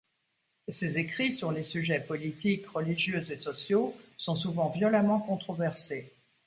Ses 0.67 0.97
écrits 0.97 1.31
sur 1.31 1.51
les 1.51 1.63
sujets 1.63 1.99
politiques, 1.99 2.65
religieux 2.65 3.21
et 3.31 3.37
sociaux, 3.37 3.95
sont 4.17 4.35
souvent 4.35 4.69
violemment 4.71 5.19
controversés. 5.19 6.15